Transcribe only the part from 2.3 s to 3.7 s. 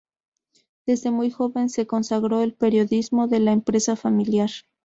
al periodismo en la